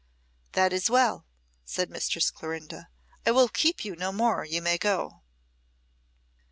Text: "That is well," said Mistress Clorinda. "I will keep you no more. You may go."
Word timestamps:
"That 0.53 0.73
is 0.73 0.89
well," 0.89 1.27
said 1.63 1.91
Mistress 1.91 2.31
Clorinda. 2.31 2.89
"I 3.23 3.29
will 3.29 3.47
keep 3.47 3.85
you 3.85 3.95
no 3.95 4.11
more. 4.11 4.43
You 4.43 4.59
may 4.59 4.79
go." 4.79 5.21